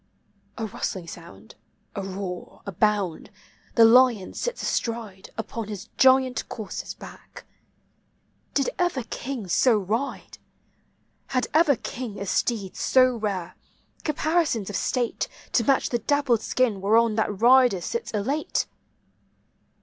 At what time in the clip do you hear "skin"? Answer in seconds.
16.41-16.81